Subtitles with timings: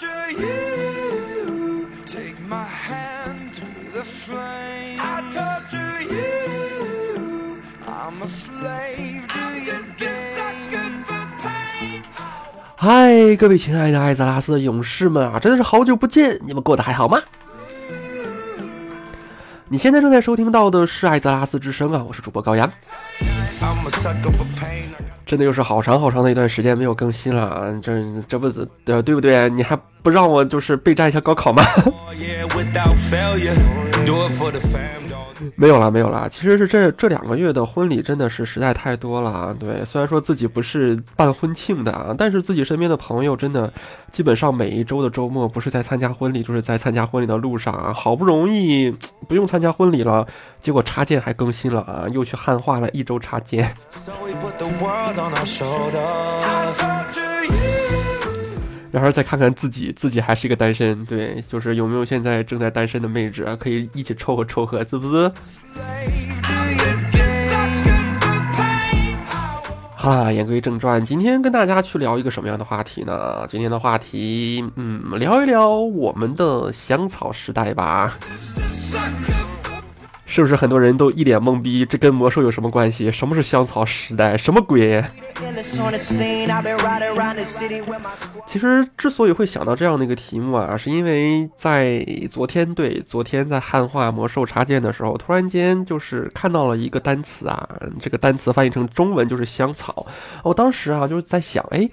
[0.00, 0.06] 嗨，
[13.34, 17.20] 各位亲爱的艾泽拉斯的勇士们啊，真的是好久不见，你们过得还好吗？
[19.66, 22.70] 你现在正在收听到的是艾泽拉斯之声啊，我是主播高阳。
[25.26, 29.50] 真的又是好长好长的一段时间没有更新了，这这不对对不对？
[29.50, 31.62] 你还不让我就是备战一下高考吗？
[35.56, 36.28] 没有啦，没有啦。
[36.30, 39.56] 其实是这这两个月的婚礼真的是实在太多了啊。
[39.58, 43.72] 对，虽然说自己不是办婚庆的啊，但是自己身边的朋友真的
[44.10, 47.92] 基本上每一周的周末不是在参加婚礼，就是在参加婚礼的路上啊。
[47.92, 48.90] 好不容易
[49.28, 50.26] 不用参加婚礼了，
[50.60, 53.74] 结果插件还更新了啊，又去汉化了一周插件。
[58.90, 65.30] 然后再看看自己，自己还是一个单身，对，就是有没有现在正在单身的妹纸可以一起凑合凑合，是不是？
[69.94, 73.44] 哈，言归正传，今天跟大家去聊一个什么样的话题呢？
[73.48, 78.16] 今天的话题，嗯，聊一聊我们的香草时代吧。
[80.30, 81.86] 是不是很多人都一脸懵逼？
[81.86, 83.10] 这跟魔兽有什么关系？
[83.10, 84.36] 什么是香草时代？
[84.36, 85.02] 什么鬼？
[88.46, 97.66] 其实之所以会想到这样的一个题目啊，是因为在昨天，对，昨天在汉化魔兽插件的时候，突然间就是看到了一个单词啊，
[97.98, 100.06] 这个单词翻译成中文就是香草。
[100.44, 101.88] 我当时啊就是在想，哎。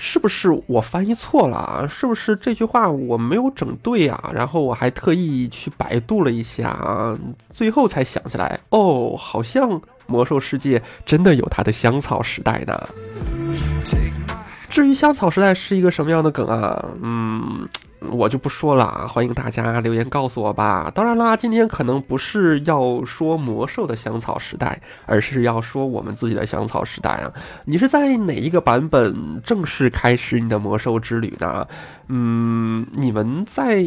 [0.00, 1.86] 是不是我翻译错了啊？
[1.90, 4.30] 是不是这句话我没有整对啊？
[4.32, 7.18] 然后我还特意去百度了一下啊，
[7.50, 12.88] 最后才想起来，哦，好像魔兽世界真的有它的香草时代呢。
[14.70, 16.84] 至于香草时代是一个什么样的梗啊？
[17.02, 17.68] 嗯。
[18.00, 20.90] 我就不说了啊，欢迎大家留言告诉我吧。
[20.94, 27.32] 当然啦，今天可能不是要说魔兽的香草时代，而是要说我们自己的香草时代啊。
[27.64, 31.66] 你是在哪一个版本正式开始你的魔兽之旅呢？
[32.08, 33.84] 嗯，你们在。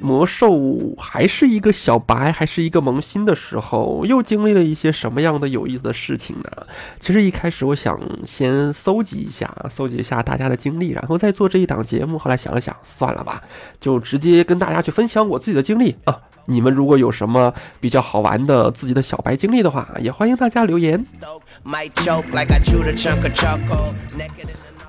[0.00, 0.56] 魔兽
[0.98, 6.66] 还是一个小白，还是一个萌新的时候，又经历了一些什么样的有意思的事情呢？
[6.98, 12.18] 其实一开始我想先搜集一下，搜集一下大家的经历，然后再做这一档节目。
[12.18, 13.42] 后来想了想，算了吧，
[13.78, 16.18] 就直接跟大家去分享我自己的经历啊。
[16.46, 21.04] 你们如果有什么比较好玩的自己的小白经历的话，也欢迎大家留言。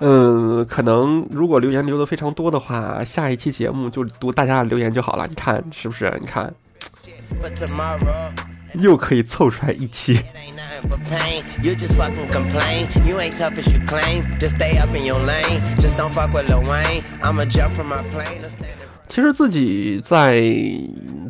[0.03, 5.27] 嗯，可能如果留言留的非常多的话，下一期节目就读大家的留言就好了。
[5.27, 6.11] 你看是不是？
[6.19, 6.51] 你看，
[8.73, 10.19] 又可以凑出来一期。
[19.11, 20.39] 其实自己在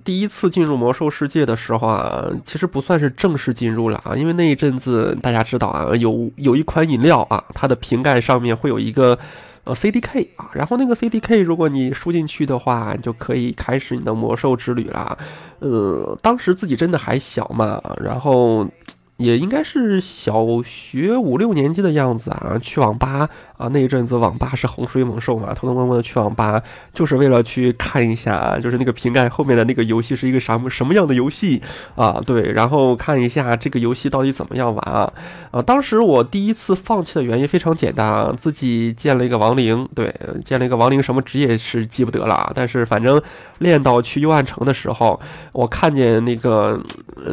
[0.06, 9.18] 第一次进入魔兽世界的时候啊，其实不算是正式进入了啊，因为那一阵子大家知道啊，有有一款饮料啊，它的瓶盖上面会有一个
[9.64, 15.18] 呃 CDK 啊，然后那个 CDK 如果你输进去的话，你就可以开始你的魔兽之旅了。
[15.58, 18.68] 呃，当时自己真的还小嘛，然后。
[19.18, 23.30] 也应该是小学五六年级的样子啊，去网吧
[23.62, 26.62] 啊，那一阵子网吧是洪水猛兽嘛，偷偷摸摸的去网吧，
[26.94, 31.62] 就是为了去看一下，就是那个瓶盖后面的那个游戏是一个什么什么样的游戏
[31.96, 32.20] 啊？
[32.26, 35.14] 对，然后看一下这个游戏到底怎么样玩啊？
[35.52, 43.22] 啊，当时我第一次放弃的原因非常简单啊，自己建了一个亡灵，对，建了一个亡灵，什么职业是记不得了，但是反正
[43.60, 45.20] 练到去幽暗城的时候，
[45.54, 46.82] 我看见那个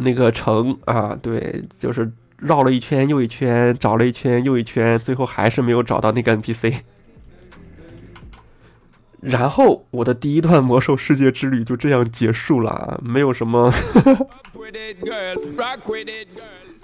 [0.01, 1.63] 那个城啊，对。
[1.79, 2.11] 就是
[2.41, 6.75] 绕了一圈又一圈，找了一圈又一圈，最后还是没有找到那个 NPC。
[9.21, 13.71] 然后我的第一段魔兽世界之旅就这样结束了，没有什么。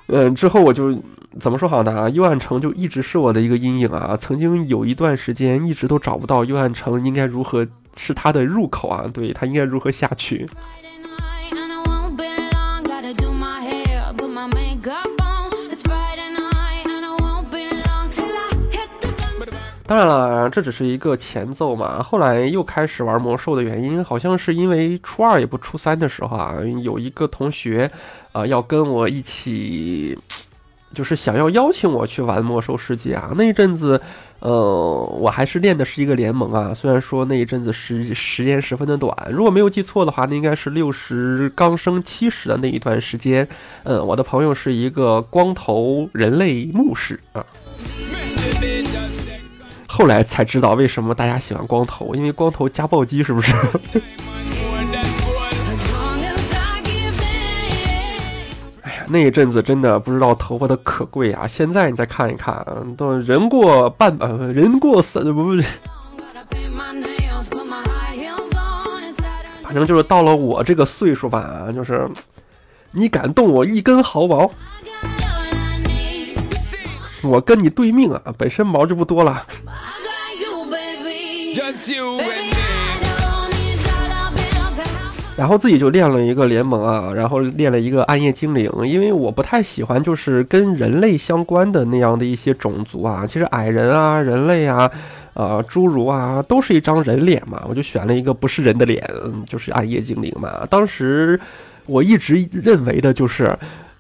[0.08, 1.02] 嗯，之后我就
[1.40, 2.10] 怎么说好呢？
[2.12, 4.16] 幽暗城就一直是我的一个阴影啊！
[4.18, 7.66] 曾经有一段时间一直都找不到幽暗城应该如何
[7.96, 9.10] 是它的入口啊？
[9.12, 10.46] 对，它应该如何下去？
[19.88, 22.02] 当然了，这只是一个前奏嘛。
[22.02, 27.92] 后来又开始玩魔兽的原因，好像是因为初二也不初三的时候啊，有一个同学，
[28.32, 30.18] 啊，要跟我一起，
[30.92, 33.32] 就是想要邀请我去玩魔兽世界啊。
[33.36, 34.02] 那一阵子，
[34.40, 34.52] 呃，
[35.20, 36.74] 我还是练的是一个联盟啊。
[36.74, 43.48] 虽然说那一阵子时时间十分的短，如果没有记错的话，那应该是六十刚升七十的那一段时间。
[43.84, 47.46] 嗯，我的朋友是一个光头人类牧师啊。
[49.98, 53.54] 后来才知道为什么大家喜欢光头，因为光头加暴击，是不是？
[58.84, 61.48] 哎呀，那一阵子真的不知道头发的可贵啊！
[61.48, 62.62] 现在你再看一看，
[62.98, 65.56] 都人过半呃，人过三不。
[69.64, 72.06] 反正就是到了我这个岁数吧，就是
[72.92, 74.52] 你敢动我一根毫毛，
[77.28, 78.22] 我跟你对命啊！
[78.38, 79.44] 本身毛就不多了。
[85.36, 94.90] 然后自己就练了一个联盟啊，然后练了一个暗夜精灵，因为我不太喜欢就是跟人类相关的那样的一些种族啊，其实矮人啊、人类啊。
[95.36, 99.06] 啊，侏儒啊，都是一张人脸嘛，我就选了一个不是人的脸，
[99.46, 100.66] 就是暗夜精灵嘛。
[100.70, 101.38] 当时
[101.88, 103.54] 我一直认为的就是，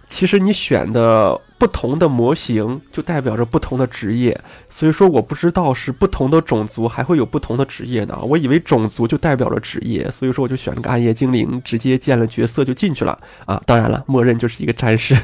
[0.08, 8.20] 其实你选的不同的模型就代表着不同的职业，所以说我不知道是不同的种族还会有不同的职业呢。
[8.24, 13.62] 我以为种族就代表着职业，所以说我就选了个暗夜精灵，直接建了角色就进去了啊。
[13.66, 15.16] 当然了，默认就是一个战士。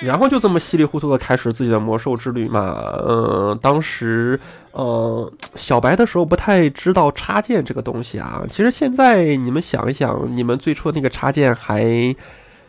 [0.00, 2.82] 然后就这么稀里糊涂的开始自己的魔兽之旅嘛。
[3.06, 4.38] 嗯，当时
[4.72, 8.42] 呃小白的时候不太知道插件这个东西啊。
[8.48, 12.14] 其实现在你们想一想，你们最初那个插件还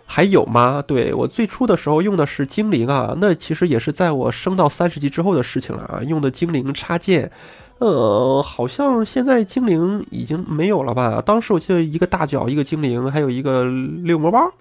[0.05, 0.83] 还有吗？
[0.85, 6.01] 对我最初的时候用的是精灵啊，那其实也是在我升到三十级之后的事情了啊。
[6.03, 7.31] 用的精灵插件。
[7.77, 11.21] 呃，好像现在精灵已经没有了吧？
[11.25, 13.63] 当时我记得一个大脚，一个精灵，还有一个
[14.03, 14.51] 六魔包。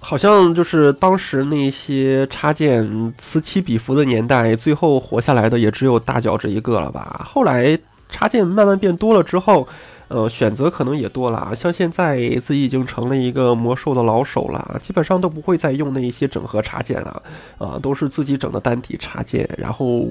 [0.00, 7.26] 好像就是当时那些插件此起彼伏的年代，最后活下来的也只有大脚这一个了吧？
[7.28, 9.68] 后来插件慢慢变多了之后。
[10.08, 17.22] 呃，选择可能也多了啊，像现在自己已经成了一个魔兽的老手了，基本上都不会再用那一些整合插件了，
[17.58, 20.08] 啊，都是自己整的单体插件，然后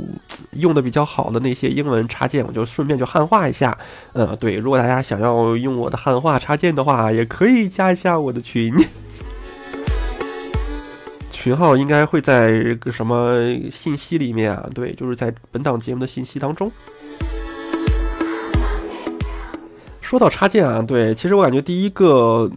[0.52, 3.76] 用的比较好的那些英文插件，我就顺便就汉化一下。
[4.14, 8.76] 呃，对，如果大家想要用我的汉化插件的话，也可以加一下我的群，
[11.32, 13.40] 群号应该会在个什么
[13.72, 14.70] 信息里面啊？
[14.76, 16.72] 对，就是在本档节目的信息当中。
[20.08, 22.50] 说到插件啊，对，其实我感觉第一个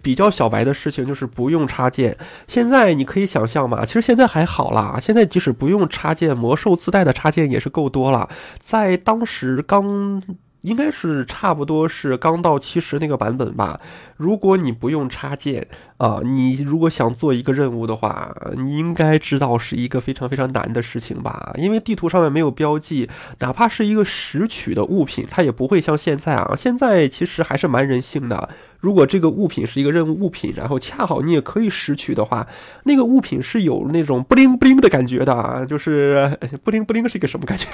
[0.00, 2.16] 比较小白的事情就是不用插件。
[2.46, 8.28] 现在你可以想象嘛，其实现在还好啦，现在即使不用插件，魔兽自带的插件也是够多了。
[8.60, 10.22] 在当时刚。
[10.62, 13.78] 应该是差不多是刚到七十那个版本吧。
[14.16, 15.66] 如果你不用插件
[15.98, 21.52] 啊，你如果想做一个任务的话，你应该知道是一个非常非常难的事情吧？
[21.56, 23.08] 因为地图上面没有标记，
[23.40, 26.54] 哪怕是一个拾取的物品，它也不会像现在啊。
[26.56, 28.48] 现在其实还是蛮人性的。
[28.80, 32.46] 如果这个物品是一个任务物品，然后恰好你也可以拾取的话，
[32.84, 37.66] 那个物品是有那种不灵不灵的感觉的，就是不灵不灵是一个什么感觉？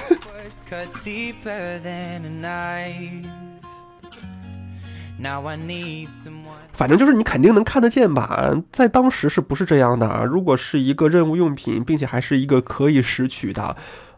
[6.73, 10.25] 反正就是你肯定能看得见吧，在当时是不是这样的？
[10.25, 13.63] 如果是一个任务用品，并且还是一个可以拾取的，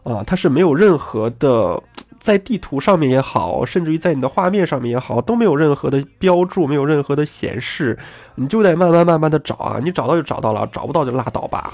[0.02, 1.82] 啊，它是没有任何的，
[2.18, 7.98] 在地图上面也好，甚至于在你的画面上面也好，都没有任何的标注，没有任何的显示，
[8.34, 11.72] 你就得慢慢慢慢的找啊，你找到就找到了，找不到就拉倒吧。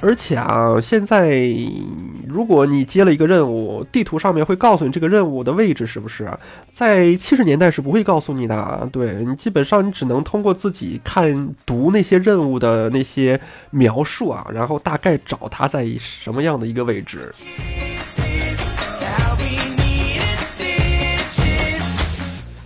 [0.00, 1.52] 而且啊，现在。
[2.28, 6.30] 如果你接了一个任务，地图上面会告诉你这个任务的位置，是不是？
[6.70, 8.86] 在七十年代是不会告诉你的。
[8.92, 13.40] 对你基本上你只能通过自己看读那些任务的那些
[13.70, 17.34] 描述啊，然后大概找它在什么样的一个位置。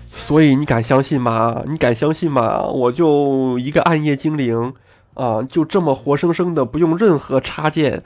[0.09, 1.63] 所以你敢相信吗？
[1.69, 2.63] 你敢相信吗？
[2.63, 4.75] 我就一个暗夜精灵
[5.15, 8.03] 啊，就这么活生生的不用任何插件。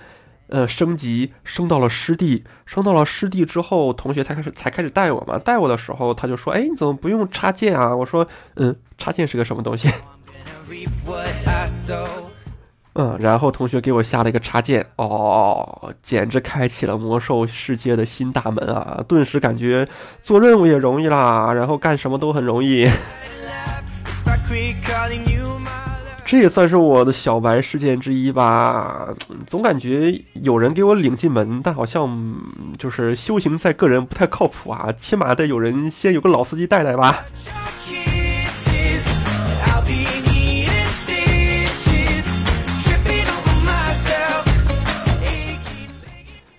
[0.49, 5.37] 呃，升级升到了师弟，升到了师弟之后，同学才开始才开始带我嘛。
[5.37, 9.91] 带我的时候，他就说：“哎，你怎么不用插件啊？”我说：“嗯，插件是个什么东西？”
[12.95, 19.05] 嗯，然后同学给我下了一个插件，哦，简直开启了魔兽世界的新大门啊！
[19.09, 19.85] 顿时感觉
[20.23, 22.89] 做任务也容易啦，然后干什么都很容易。
[26.27, 29.09] 这也算是我的小白事件之一吧。
[29.47, 32.35] 总感觉有人给我领进门，但好像
[32.77, 34.93] 就是修行在个人，不太靠谱啊。
[34.99, 37.25] 起码得有人先有个老司机带带吧。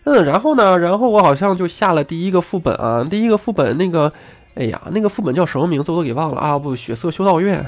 [0.05, 4.13] 嗯，然后呢，然后我好像就下了第一个副本啊，第一个副本那个，
[4.55, 7.65] 哎呀，那个副本叫什么名字我都给忘了啊，不，血色修道院。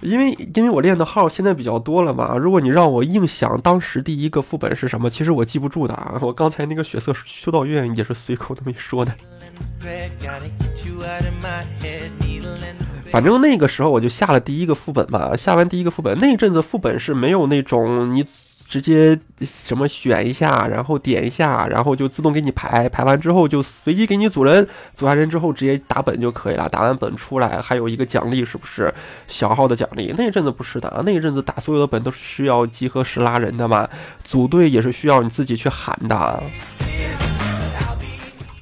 [0.00, 6.18] 因为因为我练的号现在比较多了嘛，如果你让我硬想当时第一个副本是什么，其实我记不住的啊。
[6.22, 9.14] 我刚才那个血色修道院也是随口那么一说的。
[13.10, 18.24] 反正那个时候我就下了第一个副本嘛，下完第一个副本那阵子副本是没有那种你。
[18.70, 26.68] 直接什么选一下，然后点一下，然后就自动给你排，排完之后就随机给你组人，组完人之后直接打本就可以了。
[26.68, 28.94] 打完本出来还有一个奖励，是不是
[29.26, 30.14] 小号的奖励？
[30.16, 33.88] 那一阵子不是的，那一阵子打所有的本都是需要集合时拉人的嘛，
[34.22, 36.40] 组队也是需要你自己去喊的。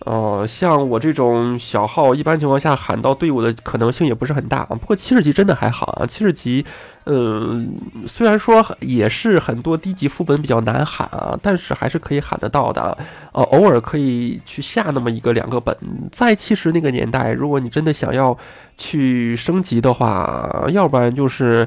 [0.06, 4.68] 哦，像我这种小号，一般情况下喊到队伍的可能性也不是很大啊。
[4.68, 6.64] 不过七十级真的还好啊，七十级，
[7.10, 7.74] 嗯，
[8.06, 12.98] 虽然说也是很多低级副本比较难喊啊，但是还是可以喊得到的。
[13.32, 15.74] 呃，偶尔可以去下那么一个两个本。
[16.12, 18.36] 在其实那个年代，如果你真的想要
[18.76, 21.66] 去升级的话，要不然就是，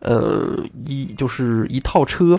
[0.00, 2.38] 呃，一就是一套车。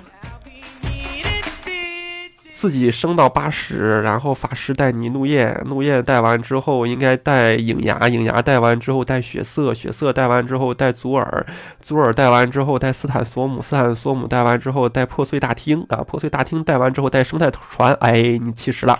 [2.63, 11.45] 自己升到八十，然后法师带你怒焰，怒焰带完之后应该带影牙，影牙带完之后带血色，血色带完之后带祖尔，
[11.81, 18.97] 祖尔带完之后带斯坦索姆，斯坦索姆带完之后带破碎大厅啊，破碎大厅带完之后带生态船，哎，你七十了。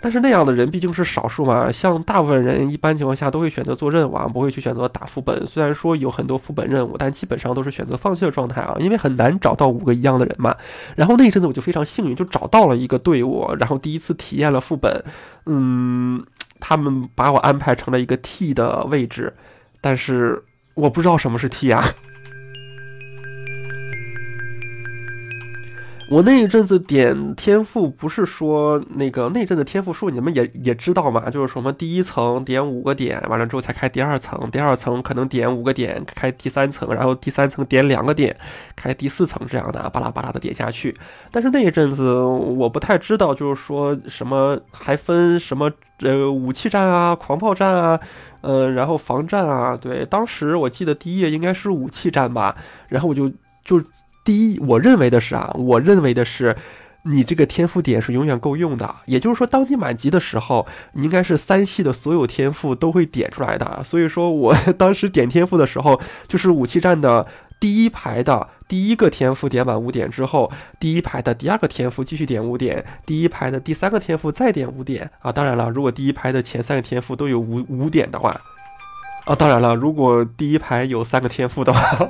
[0.00, 5.46] 但是那样的人毕竟是少数嘛，像大部分人一般情况下都会选择做任务啊，不会去选择打副本。
[5.46, 10.54] 虽然说有很多副本任务，但基本上都是选择放弃的状态啊，因为很难找到五个一样的人嘛。
[10.94, 15.04] 然后那一阵子我就非常幸运，就找到了一个队伍，然后第一次体验了副本。
[15.46, 16.24] 嗯，
[16.60, 19.34] 他们把我安排成了一个 T 的位置，
[19.80, 20.42] 但是
[20.74, 21.82] 我不知道什么是 T 啊。
[26.08, 31.28] 我那一阵子点天赋，不是说那个那阵子天赋数，你们也也知道嘛？
[31.28, 38.36] 就是什么第一层点五个点，完了之后才开第二层，第二层可能点五个点开第三层，然后第三层点两个点
[38.76, 40.96] 开第四层这样的，巴拉巴拉的点下去。
[41.32, 45.68] 但是那一阵子我不太知道，就是说什么还分什么
[46.02, 48.00] 呃武器战啊、狂暴战啊，
[48.42, 49.76] 呃然后防战啊。
[49.76, 53.28] 对，当时我记得第一页应该是武器战吧，然后我就
[53.64, 53.82] 就。
[54.26, 56.56] 第一，我认为的是啊，我认为的是，
[57.04, 58.92] 你这个天赋点是永远够用的。
[59.04, 63.82] 也就是说，当你满级的时候，你应该是三系的所有天赋都会点出来的。
[63.84, 67.24] 所以说我当时点天赋的时候，就是武器站的
[67.60, 75.30] 第一排的第一个天赋点满五点之后，第一排的第二个天赋继续点五点，第一排的第三个天赋再点五点啊。
[75.30, 78.36] 当然了，如果第一排的前三个天赋都有五五点的话，
[79.24, 82.08] 啊，当然了，如果第一排有三个天赋的话。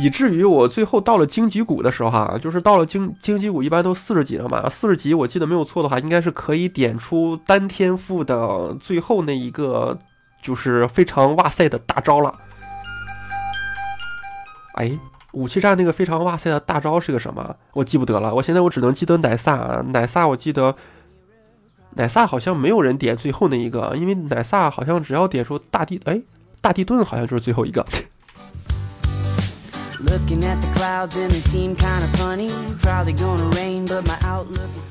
[0.00, 4.66] 以至于我最后到了荆棘谷的时候，哈，就是到了荆荆棘谷，一般都四十级了嘛。
[4.68, 9.98] 四十级，我记得没有错的话，应该是可以点出单天赋的最后那一个，
[10.40, 12.34] 就是非常哇塞的大招了。
[14.76, 14.98] 哎，
[15.32, 17.56] 武器站那个非常哇塞的大招是个什么？
[17.74, 18.34] 我记不得了。
[18.34, 20.74] 我现在我只能记得奶萨，奶萨我记得，
[21.96, 26.22] 奶萨好像没有人点最后那一个，因为奶萨好像只要点出大地，哎，
[26.62, 27.84] 大地盾好像就是最后一个。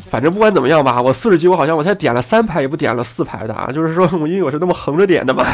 [0.10, 5.46] 反正不管怎么样吧，我四十级我好像我才点了三排，也不点了四排的啊，就是说我因为我是那么横着点的嘛。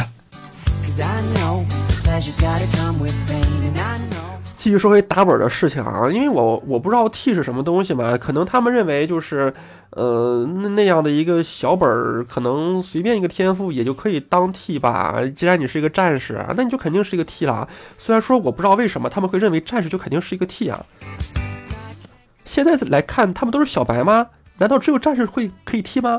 [4.56, 9.52] 继续说回打本的事情啊，因为我我不知道 T 是什么东西嘛，可能他们认为就是，
[9.90, 15.22] 呃，那那样的一个小本儿，可能随便一个天赋也就可以当 T 吧。
[15.34, 17.68] 既然你是一个战士，那你就肯定是一个 T 了。
[17.98, 20.84] 虽然说我不知道为什么他们会认为战士就肯定是一个 T 啊。
[22.44, 24.26] 现在来看，他们都是小白吗？
[24.58, 26.18] 难道只有战士会可以 T 吗？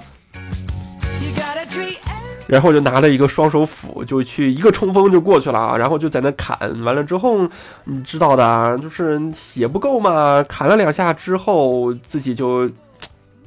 [2.48, 5.78] 然后就拿了一个双手斧，就去一个冲锋就过去了啊！
[5.78, 7.48] 然后就在那砍，完了之后，
[7.84, 12.70] 你知道的，就是血不够嘛，砍了两下之后，自己就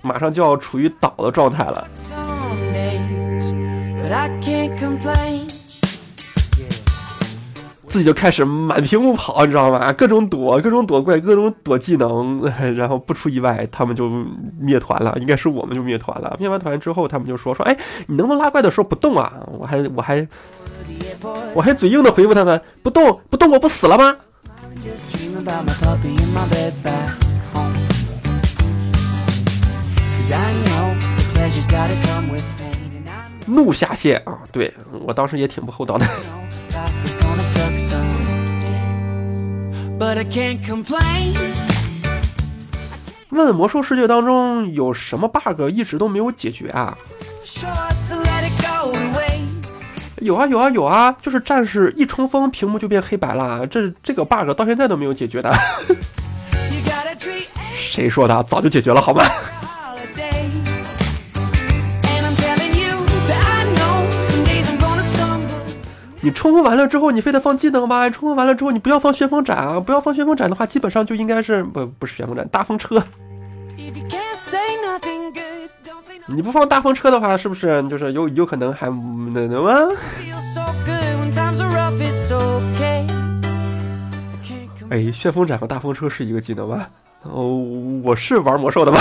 [0.03, 1.89] 马上就要处于倒的状态了。
[7.91, 9.93] 自己就开始满屏幕跑，你知道吗？
[9.93, 12.41] 各种躲，各种躲怪，各种躲技能，
[12.77, 14.09] 然后不出意外，他们就
[14.61, 15.13] 灭团了。
[15.21, 16.37] 应该是我们就灭团了。
[16.39, 19.33] 灭完团之后，他们就说说，哎，你能不能拉怪的时候不动啊？
[19.59, 20.27] 我还我还
[21.53, 24.17] 我还嘴硬的回复他们，不动不动，我不死了吗？
[33.47, 34.39] 怒下线啊！
[34.53, 34.73] 对
[35.05, 36.07] 我当时也挺不厚道的。
[43.31, 46.97] 问魔兽世界当中有什么 bug 一直都没有解决啊？
[50.21, 55.51] 有啊有啊有啊就是战士一冲锋屏幕就变黑白了这这个 bug 到现在都没有解决的。
[57.77, 58.43] 谁说的？
[58.45, 59.25] 早就解决了好吧
[66.23, 68.09] 你冲锋完了之后，你非得放技能吗？
[68.11, 69.81] 冲锋完了之后，你不要放旋风斩啊！
[69.81, 73.03] 不要放旋风斩的话，基本上就应该是不不是旋风斩，大风车。
[76.27, 78.87] 你不放大风车的话，是不是就是有有可能还
[79.33, 79.73] 那那么
[80.21, 83.07] ？Feels so good when times are rough, it's okay.
[83.09, 85.09] I can't complain.
[85.09, 86.87] 哎，旋风斩和大风车是一个技能吗？
[87.23, 87.49] 哦，
[88.05, 89.01] 我是玩魔兽的吧？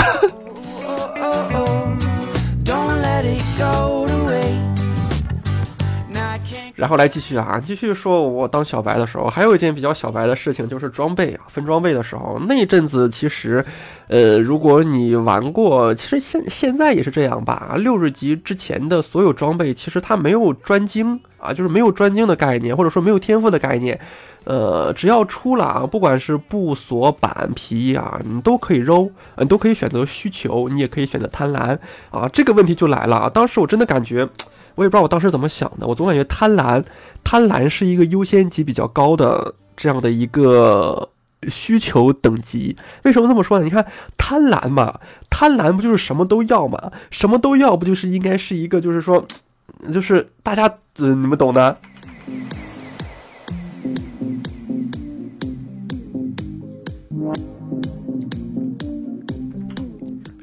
[6.80, 13.62] 然后来继续啊，继续说我当小白的时候，还有一件比较小白的事情，就是装备啊，分装备的时候，那一阵子其实，
[14.10, 24.00] 呃，如果你玩过，其实现现在也是这样吧，六十级之前的所有装备，其实它没有专精啊，就是没有专精的概念，或者说没有天赋的概念。
[24.42, 31.78] 呃，只要出了啊，不管是布、锁、板、皮啊，你都可以揉，你都可以选择需求，你也可以选择贪婪
[32.10, 32.28] 啊。
[32.32, 34.28] 这个问题就来了啊，当时我真的感觉。
[34.76, 36.82] 我也不知道我当时怎么想的，我总感觉贪婪，
[37.22, 41.06] 贪婪是一个优先级比较高的这样的一个
[41.48, 42.76] 需求等级。
[43.04, 43.64] 为什么这么说呢？
[43.64, 46.92] 你看贪婪嘛，贪婪不就是什么都要嘛？
[47.10, 49.26] 什么都要不就是应该是一个就是说，
[49.92, 50.64] 就是大家
[50.98, 51.78] 呃你们懂的。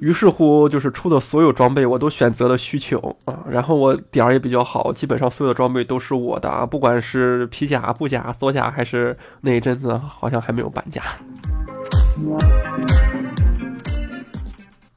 [0.08, 11.04] 于是乎，就是出的所有装备我都选择了需求啊，然后我点儿也比较好，基本上所有的装备都是我的啊，不管是皮甲、布甲、锁甲，还是那一阵子好像还没有板甲。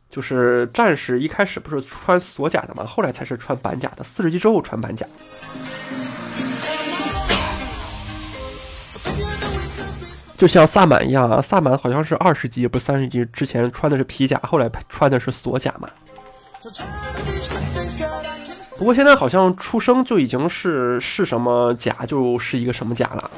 [0.08, 5.04] 就是战士一开始不是穿锁甲的嘛，后来才是穿板甲的，四十级之后穿板甲。
[10.40, 15.86] 就像萨满一样啊，萨满好像是二十级，不三十级之前穿的是皮甲，后来穿的是锁甲嘛。
[18.78, 23.30] 不过现在好像出生就已经是是什么甲就是一个什么甲了。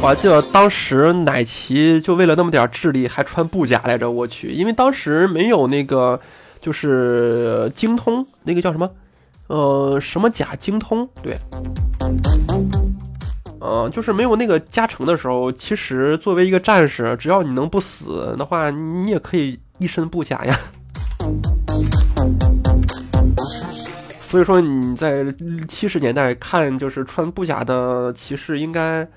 [0.00, 6.20] 我还记得当时奶奇就为了那么点智力还穿布甲来着，我去，因为当时没有那个
[6.60, 8.88] 就是精通，那个叫什么？
[9.48, 11.08] 呃，什么甲精通？
[11.22, 11.38] 对，
[13.60, 20.54] 呃，就是没有那个加成的时候，其实作为一个战士，只要你能不死的话，你也可以一身布甲呀。
[24.20, 25.24] 所以说你在
[25.66, 29.08] 七十年代看，就是穿布甲的骑士，应该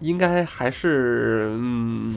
[0.00, 2.12] 应该还是嗯。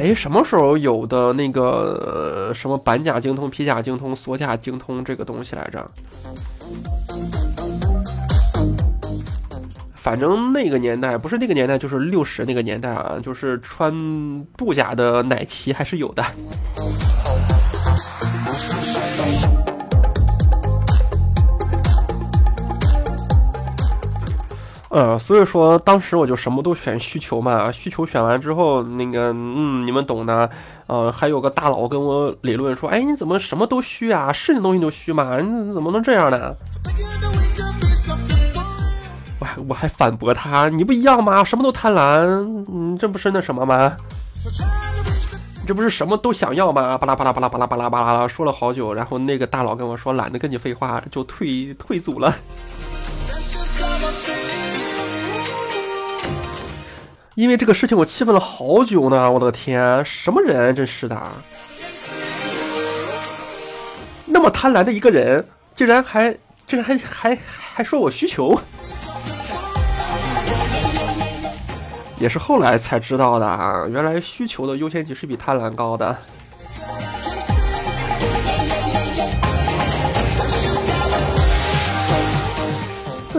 [0.00, 5.86] 哎，什么时候有的那个、什么板甲精通、皮甲精通、锁甲精通这个东西来着？
[9.94, 13.92] 反正那个年代不是那个年代，就是六十那个年代啊，就是穿
[14.56, 16.24] 布甲的奶骑还是有的。
[24.90, 30.50] 呃，所以说当时我就什么都选需求嘛，需求选完之后，那个嗯，你们懂的。
[30.88, 34.32] 呃，还有个大佬跟我理论说，哎，你怎么什么都虚啊？
[34.32, 35.38] 是的东西就虚嘛？
[35.38, 36.52] 你怎么能这样呢？
[39.38, 41.44] 我还我还反驳他，你不一样吗？
[41.44, 42.26] 什么都贪婪，
[42.68, 43.96] 嗯，这不是那什么吗？
[45.68, 46.98] 这不是什么都想要吗？
[46.98, 52.34] 巴拉巴拉巴拉巴拉巴拉巴拉，说了好久，然后那个大佬跟我说，懒得跟你废话，就退退组了。
[57.40, 59.32] 因为这个事情，我气愤了好久呢！
[59.32, 61.18] 我的天，什么人，真是的！
[64.26, 65.42] 那么贪婪的一个人，
[65.74, 68.60] 竟然还竟然还还还说我需求，
[72.18, 73.86] 也是后来才知道的啊！
[73.90, 76.14] 原来需求的优先级是比贪婪高的。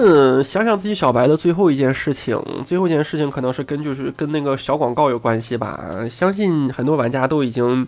[0.03, 2.35] 嗯，想想自己小白的最后一件事情，
[2.65, 5.79] 最后一件事情可能是跟就是跟那个小广告有关系吧。
[6.09, 7.87] 相信很多玩家都已经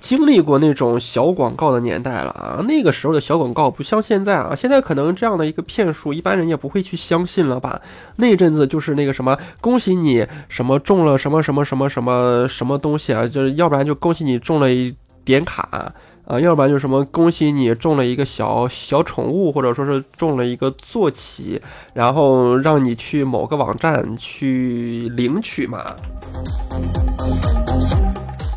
[0.00, 2.62] 经历过那种小广告的年代了啊。
[2.68, 7.80] 那个时候的小广告不像现在啊，现在可能这样的一个骗术，一般人也不会去相信了吧？
[8.16, 15.90] 那阵子就是那个什么，恭喜你什么中了什么什么什么什么什么东西啊，就是要不然就恭喜你中了一点卡。
[16.26, 21.60] 啊要不然就是什么恭喜你中了一个小小宠物，或者说是中了一个坐骑，
[21.92, 25.84] 然后让你去某个网站去领取嘛。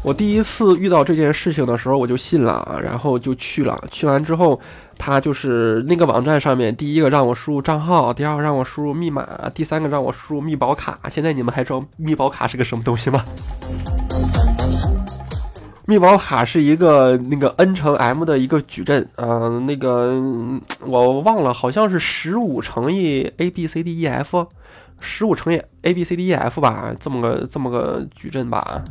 [0.03, 3.77] 我第一次遇到这件事情的时候，我就信了，然后就去了。
[3.91, 4.57] 去完之后，
[4.97, 10.97] 他就是那个网站上面，第一个让我输入账号，第二个让我输入密码，第三个让我输入密保卡。
[11.09, 13.25] 现在你们还知道密保卡是个什么东西吗？
[15.89, 20.21] 密保卡是一个那个 n 乘 m 的一个矩阵，嗯、那个
[20.85, 24.45] 我忘了，好像是十五乘以 a b c d e f，
[24.99, 28.83] 十五乘以 a b c d e f 吧，这么个这么个矩阵吧。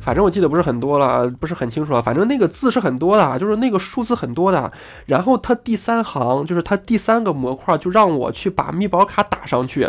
[0.00, 2.02] 反正我记得不是很多了，不是很清楚了。
[2.02, 4.72] 反正那个字是很多的，就是那个数字很多的。
[5.06, 9.88] 然后它第三行就是它第三个模块，就让我去把密保卡打上去。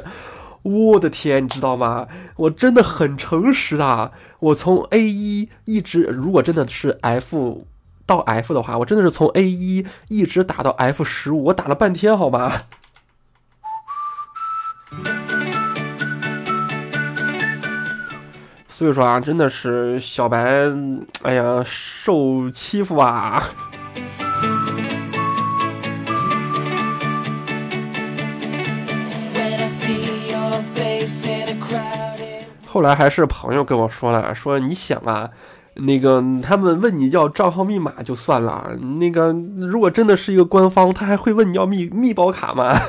[0.68, 2.08] 我的天，你知道吗？
[2.36, 7.66] 我真的很诚实的，我从 A 一一直，如果真的是 F
[8.06, 12.52] 到 F 的话，我真的是从 A 一一直打到 F 十五，我打了半天，好吗？
[18.68, 20.72] 所以说啊，真的是小白，
[21.24, 23.44] 哎呀，受欺负啊！
[32.66, 35.30] 后来还是朋友跟我说了，说你想啊，
[35.76, 42.80] 那个他们问你要账号密码就算了，那个如果真的是一个官方，他还会问你要密密保卡吗.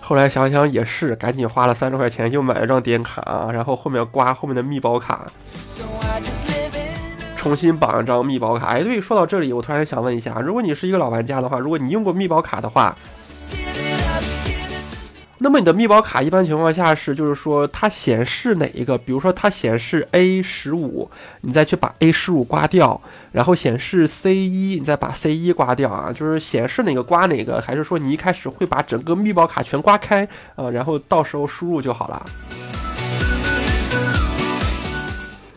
[0.00, 5.24] 后来想想也是，赶紧花了三十块钱又买了张点卡，然后后面刮后面的密保卡
[7.36, 8.66] 重新绑一张密保卡。
[8.66, 12.96] 哎，对，说到这里，我突然想问一下，如果你是一个老玩家的话，如果你用过密保卡的话，
[15.42, 23.00] 那么你的密保卡一般情况下是，就是说它显示哪一个，比如说它显示 A 十五，你再去把 A 十五刮掉，
[23.32, 32.22] 然后显示 C 一，你再把 C 一刮掉啊，就是显示哪个刮哪个，还是说你一开始会把整个密保卡全刮开啊、然后到时候输入就好了。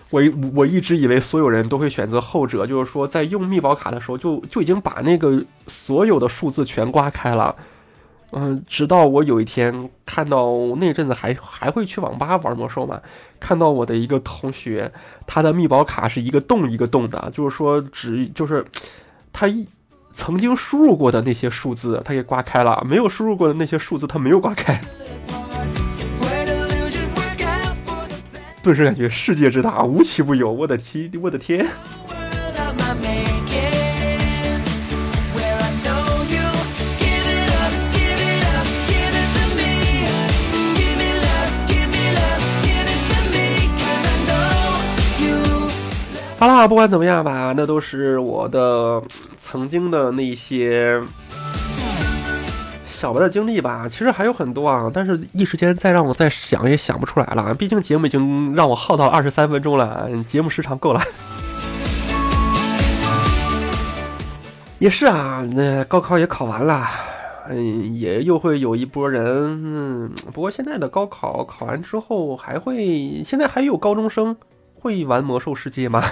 [0.09, 7.53] 我一我一直以为所有人都会选择后者，就是说在用密保卡的时候就就已经把那个所有的数字全刮开了。
[8.35, 12.99] 嗯，直到我有一天看到那阵子还还会去网吧玩魔兽嘛，
[13.39, 14.91] 看到我的一个同学，
[15.27, 18.65] 他的密保卡是一个洞一个洞的，就是说只就是
[19.31, 19.67] 他一
[20.13, 24.81] 曾经输入过的那些数字他给刮开了，没有输入过的那些数字他没有刮开，
[28.63, 31.67] 顿时感觉世界之大无奇不有，我的天，我的天！
[46.43, 49.01] 好啦，不管怎么样吧，那都是我的
[49.37, 51.01] 曾经的那些
[52.85, 53.87] 小白的经历吧。
[53.87, 57.53] 其实还有很多啊，但是一时间再让我再想也想不出来了。
[57.53, 61.01] 毕竟节目已经让我耗到二十三分钟了，节目时长够了。
[64.79, 66.85] 也是啊，那高考也考完了。
[67.47, 69.23] 嗯，也又会有一波人，
[69.63, 74.35] 嗯，不过现在的高考考完之后，还会现在还有高中生
[74.83, 76.03] 会玩魔兽世界吗.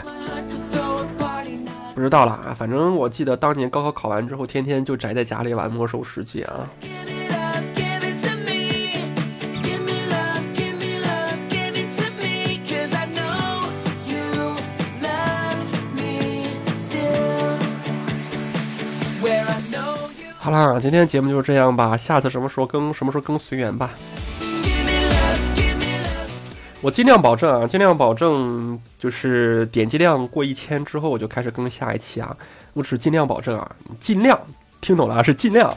[1.93, 6.65] 不知道啦，反正我记得当年高考考完之后，天天就宅在家里玩魔兽世界啊。
[20.39, 23.89] 好啦，今天节目就是这样吧，下次什么时候更什么时候更随缘吧。
[26.83, 32.35] 我尽量保证啊，尽量保证，就是点击量过一千之后，我就开始更下一期啊。
[32.73, 34.39] 我只是尽量保证啊，尽量
[34.81, 35.71] 听懂了啊，是尽量。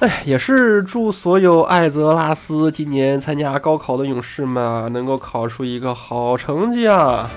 [0.00, 7.30] 哎，也是祝所有艾泽拉斯今年参加高考的勇士们啊，能够考出一个好成绩啊！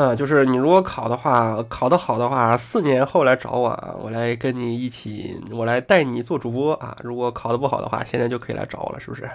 [0.00, 6.96] 嗯，就是你如果考的话，考得好的话，四年后来找我啊，我来跟你一起，我来带你做主播啊。
[7.04, 9.28] 如果考得不好的话，现在就可以来找我了，是不是？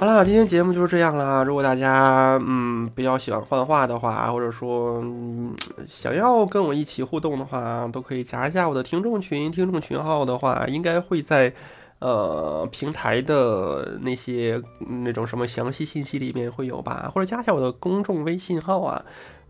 [0.00, 1.44] 好啦，今天节目就是这样啦。
[1.44, 5.54] 如果大家嗯比较喜欢幻化的话，或者说、嗯、
[5.86, 9.52] 想要跟我一起互动的话，都可以加一下我的听众群。
[9.52, 11.52] 听众群号的话，应该会在
[11.98, 14.60] 呃平台的那些
[15.02, 19.04] 那种什么详细信息里面会有吧，或者加一下我的公众微信号啊。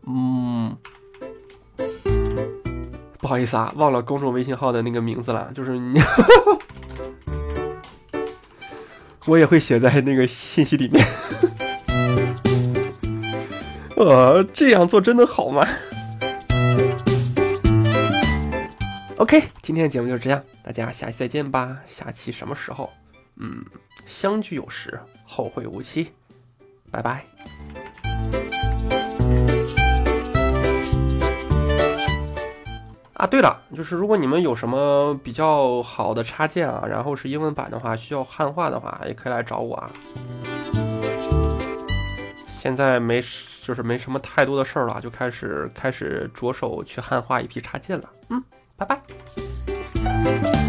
[0.07, 0.77] 嗯，
[3.19, 6.01] 不好意思啊，忘了公众微信号的那个名字了，就是你。
[9.27, 11.05] 我也会写在那个信息里面。
[13.97, 15.67] 呃，这样做真的好吗
[19.19, 21.79] ？OK，今天的节目就是这样，大家下期再见吧。
[21.87, 22.91] 下期什么时候？
[23.37, 23.65] 嗯，
[24.05, 26.13] 相聚有时，后会无期。
[26.91, 27.25] 拜拜。
[33.15, 39.91] 啊，对了，就是如果你们有什么比较好的插件啊，然后是英文版的话，需要汉化的话，也可以来找我啊。
[42.49, 43.23] 现在没
[43.63, 48.11] 就是没什么太多的事儿了，就开始开始着手去汉化一批插件了。
[48.29, 48.43] 嗯，
[48.77, 50.66] 拜拜。